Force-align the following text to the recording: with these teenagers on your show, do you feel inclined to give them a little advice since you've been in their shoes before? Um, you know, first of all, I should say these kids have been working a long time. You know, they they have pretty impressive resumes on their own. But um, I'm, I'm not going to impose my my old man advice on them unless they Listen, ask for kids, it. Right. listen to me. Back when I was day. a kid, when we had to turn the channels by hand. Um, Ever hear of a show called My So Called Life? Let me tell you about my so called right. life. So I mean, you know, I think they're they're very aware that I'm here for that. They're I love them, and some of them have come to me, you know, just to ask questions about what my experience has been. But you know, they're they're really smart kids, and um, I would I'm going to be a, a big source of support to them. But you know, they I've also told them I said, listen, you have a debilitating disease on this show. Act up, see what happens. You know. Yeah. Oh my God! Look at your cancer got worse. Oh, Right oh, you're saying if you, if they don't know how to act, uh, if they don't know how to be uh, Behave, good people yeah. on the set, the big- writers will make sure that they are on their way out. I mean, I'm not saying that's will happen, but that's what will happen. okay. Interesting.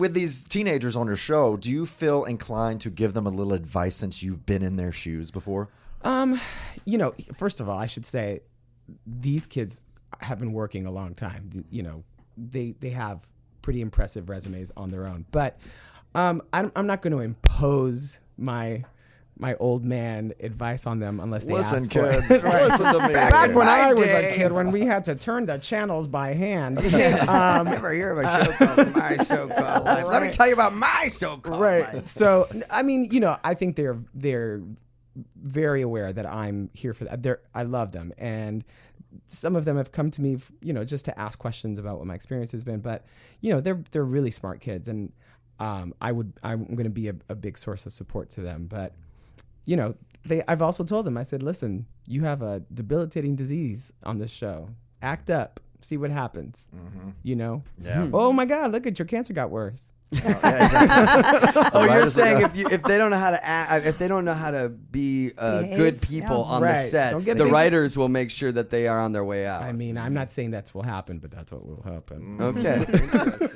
with 0.00 0.14
these 0.14 0.42
teenagers 0.44 0.96
on 0.96 1.06
your 1.06 1.16
show, 1.16 1.56
do 1.56 1.70
you 1.70 1.86
feel 1.86 2.24
inclined 2.24 2.80
to 2.80 2.90
give 2.90 3.12
them 3.12 3.26
a 3.26 3.30
little 3.30 3.52
advice 3.52 3.94
since 3.94 4.22
you've 4.22 4.46
been 4.46 4.62
in 4.62 4.76
their 4.76 4.90
shoes 4.90 5.30
before? 5.30 5.68
Um, 6.02 6.40
you 6.84 6.98
know, 6.98 7.14
first 7.36 7.60
of 7.60 7.68
all, 7.68 7.78
I 7.78 7.86
should 7.86 8.06
say 8.06 8.40
these 9.06 9.46
kids 9.46 9.82
have 10.20 10.38
been 10.38 10.52
working 10.52 10.86
a 10.86 10.90
long 10.90 11.14
time. 11.14 11.64
You 11.70 11.82
know, 11.82 12.04
they 12.36 12.74
they 12.80 12.90
have 12.90 13.20
pretty 13.62 13.82
impressive 13.82 14.28
resumes 14.28 14.72
on 14.76 14.90
their 14.90 15.06
own. 15.06 15.26
But 15.30 15.60
um, 16.14 16.42
I'm, 16.52 16.72
I'm 16.74 16.86
not 16.86 17.02
going 17.02 17.12
to 17.12 17.20
impose 17.20 18.18
my 18.36 18.84
my 19.40 19.54
old 19.54 19.84
man 19.84 20.32
advice 20.40 20.86
on 20.86 20.98
them 20.98 21.18
unless 21.18 21.44
they 21.44 21.54
Listen, 21.54 21.78
ask 21.78 21.92
for 21.92 22.12
kids, 22.12 22.30
it. 22.30 22.42
Right. 22.50 22.62
listen 22.64 22.92
to 22.94 23.08
me. 23.08 23.14
Back 23.14 23.54
when 23.54 23.66
I 23.66 23.94
was 23.94 24.06
day. 24.06 24.32
a 24.32 24.36
kid, 24.36 24.52
when 24.52 24.70
we 24.70 24.82
had 24.82 25.04
to 25.04 25.14
turn 25.14 25.46
the 25.46 25.58
channels 25.58 26.06
by 26.06 26.34
hand. 26.34 26.78
Um, 27.30 27.68
Ever 27.68 27.92
hear 27.92 28.18
of 28.18 28.24
a 28.24 28.44
show 28.44 28.52
called 28.52 28.94
My 28.96 29.16
So 29.16 29.48
Called 29.48 29.84
Life? 29.84 30.06
Let 30.06 30.22
me 30.22 30.28
tell 30.28 30.46
you 30.46 30.52
about 30.52 30.74
my 30.74 31.08
so 31.10 31.36
called 31.36 31.60
right. 31.60 31.94
life. 31.94 32.06
So 32.06 32.48
I 32.70 32.82
mean, 32.82 33.08
you 33.10 33.20
know, 33.20 33.36
I 33.42 33.54
think 33.54 33.76
they're 33.76 33.98
they're 34.14 34.62
very 35.36 35.82
aware 35.82 36.12
that 36.12 36.26
I'm 36.26 36.70
here 36.74 36.92
for 36.92 37.04
that. 37.04 37.22
They're 37.22 37.40
I 37.54 37.62
love 37.62 37.92
them, 37.92 38.12
and 38.18 38.64
some 39.26 39.56
of 39.56 39.64
them 39.64 39.76
have 39.76 39.92
come 39.92 40.10
to 40.12 40.22
me, 40.22 40.38
you 40.60 40.72
know, 40.72 40.84
just 40.84 41.04
to 41.06 41.18
ask 41.18 41.38
questions 41.38 41.78
about 41.78 41.98
what 41.98 42.06
my 42.06 42.14
experience 42.14 42.52
has 42.52 42.64
been. 42.64 42.80
But 42.80 43.04
you 43.40 43.50
know, 43.50 43.60
they're 43.60 43.82
they're 43.92 44.04
really 44.04 44.30
smart 44.30 44.60
kids, 44.60 44.88
and 44.88 45.12
um, 45.58 45.94
I 46.00 46.12
would 46.12 46.32
I'm 46.42 46.64
going 46.64 46.84
to 46.84 46.90
be 46.90 47.08
a, 47.08 47.14
a 47.28 47.34
big 47.34 47.58
source 47.58 47.86
of 47.86 47.92
support 47.92 48.30
to 48.30 48.40
them. 48.40 48.66
But 48.66 48.94
you 49.70 49.76
know, 49.76 49.94
they 50.26 50.42
I've 50.48 50.62
also 50.62 50.82
told 50.82 51.06
them 51.06 51.16
I 51.16 51.22
said, 51.22 51.44
listen, 51.44 51.86
you 52.08 52.24
have 52.24 52.42
a 52.42 52.64
debilitating 52.74 53.36
disease 53.36 53.92
on 54.02 54.18
this 54.18 54.32
show. 54.32 54.68
Act 55.00 55.30
up, 55.30 55.60
see 55.80 55.96
what 55.96 56.10
happens. 56.10 56.68
You 57.22 57.36
know. 57.36 57.62
Yeah. 57.78 58.10
Oh 58.12 58.32
my 58.32 58.46
God! 58.46 58.72
Look 58.72 58.88
at 58.88 58.98
your 58.98 59.06
cancer 59.06 59.32
got 59.32 59.50
worse. 59.50 59.92
Oh, 60.12 60.18
Right 60.42 61.70
oh, 61.72 61.84
you're 61.84 62.06
saying 62.06 62.40
if 62.40 62.56
you, 62.56 62.66
if 62.68 62.82
they 62.82 62.98
don't 62.98 63.12
know 63.12 63.16
how 63.16 63.30
to 63.30 63.46
act, 63.46 63.86
uh, 63.86 63.88
if 63.88 63.96
they 63.96 64.08
don't 64.08 64.24
know 64.24 64.34
how 64.34 64.50
to 64.50 64.68
be 64.68 65.30
uh, 65.38 65.60
Behave, 65.60 65.78
good 65.78 66.02
people 66.02 66.44
yeah. 66.48 66.54
on 66.54 66.62
the 66.62 66.74
set, 66.74 67.12
the 67.12 67.34
big- 67.34 67.52
writers 67.52 67.96
will 67.96 68.08
make 68.08 68.30
sure 68.30 68.50
that 68.50 68.70
they 68.70 68.88
are 68.88 69.00
on 69.00 69.12
their 69.12 69.24
way 69.24 69.46
out. 69.46 69.62
I 69.62 69.70
mean, 69.70 69.96
I'm 69.96 70.12
not 70.12 70.32
saying 70.32 70.50
that's 70.50 70.74
will 70.74 70.82
happen, 70.82 71.20
but 71.20 71.30
that's 71.30 71.52
what 71.52 71.64
will 71.64 71.82
happen. 71.84 72.38
okay. 72.40 72.74
Interesting. 72.88 73.50